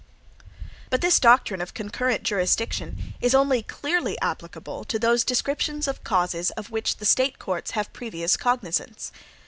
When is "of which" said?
6.57-6.97